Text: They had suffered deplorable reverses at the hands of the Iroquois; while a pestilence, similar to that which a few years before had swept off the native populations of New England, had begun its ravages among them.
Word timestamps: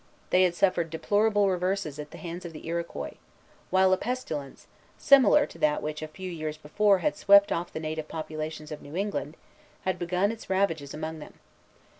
They 0.31 0.41
had 0.41 0.55
suffered 0.55 0.89
deplorable 0.89 1.47
reverses 1.47 1.99
at 1.99 2.09
the 2.09 2.17
hands 2.17 2.43
of 2.43 2.53
the 2.53 2.65
Iroquois; 2.67 3.17
while 3.69 3.93
a 3.93 3.97
pestilence, 3.97 4.65
similar 4.97 5.45
to 5.45 5.59
that 5.59 5.83
which 5.83 6.01
a 6.01 6.07
few 6.07 6.31
years 6.31 6.57
before 6.57 6.97
had 7.05 7.15
swept 7.15 7.51
off 7.51 7.71
the 7.71 7.79
native 7.79 8.07
populations 8.07 8.71
of 8.71 8.81
New 8.81 8.95
England, 8.97 9.37
had 9.83 9.99
begun 9.99 10.31
its 10.31 10.49
ravages 10.49 10.95
among 10.95 11.19
them. 11.19 11.35